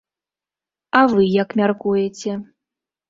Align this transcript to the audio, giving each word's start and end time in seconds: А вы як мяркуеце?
А 0.99 1.03
вы 1.13 1.27
як 1.43 1.49
мяркуеце? 1.63 2.31